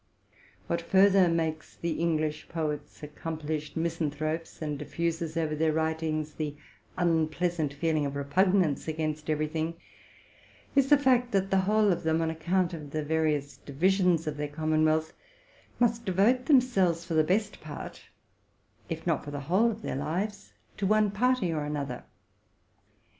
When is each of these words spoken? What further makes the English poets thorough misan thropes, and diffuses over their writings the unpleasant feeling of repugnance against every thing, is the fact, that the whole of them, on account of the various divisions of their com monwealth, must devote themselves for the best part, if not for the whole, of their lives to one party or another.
What 0.65 0.81
further 0.81 1.29
makes 1.29 1.75
the 1.75 1.99
English 1.99 2.49
poets 2.49 2.99
thorough 3.01 3.35
misan 3.77 4.11
thropes, 4.11 4.59
and 4.59 4.79
diffuses 4.79 5.37
over 5.37 5.53
their 5.55 5.71
writings 5.73 6.33
the 6.33 6.55
unpleasant 6.97 7.71
feeling 7.75 8.07
of 8.07 8.15
repugnance 8.15 8.87
against 8.87 9.29
every 9.29 9.45
thing, 9.45 9.75
is 10.75 10.89
the 10.89 10.97
fact, 10.97 11.33
that 11.33 11.51
the 11.51 11.59
whole 11.69 11.91
of 11.91 12.01
them, 12.01 12.19
on 12.19 12.31
account 12.31 12.73
of 12.73 12.89
the 12.89 13.03
various 13.03 13.57
divisions 13.57 14.25
of 14.25 14.37
their 14.37 14.47
com 14.47 14.71
monwealth, 14.71 15.11
must 15.79 16.03
devote 16.03 16.47
themselves 16.47 17.05
for 17.05 17.13
the 17.13 17.23
best 17.23 17.61
part, 17.61 18.01
if 18.89 19.05
not 19.05 19.23
for 19.23 19.29
the 19.29 19.41
whole, 19.41 19.69
of 19.69 19.83
their 19.83 19.95
lives 19.97 20.53
to 20.77 20.87
one 20.87 21.11
party 21.11 21.53
or 21.53 21.63
another. 21.63 22.03